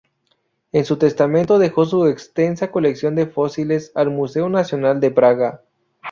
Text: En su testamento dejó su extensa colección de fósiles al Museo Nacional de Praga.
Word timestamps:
En 0.71 0.83
su 0.83 0.97
testamento 0.97 1.59
dejó 1.59 1.85
su 1.85 2.07
extensa 2.07 2.71
colección 2.71 3.13
de 3.13 3.27
fósiles 3.27 3.91
al 3.93 4.09
Museo 4.09 4.49
Nacional 4.49 4.99
de 4.99 5.11
Praga. 5.11 5.61